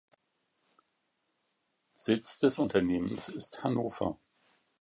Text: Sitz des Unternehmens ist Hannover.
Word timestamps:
Sitz 1.93 2.39
des 2.39 2.57
Unternehmens 2.57 3.29
ist 3.29 3.63
Hannover. 3.63 4.17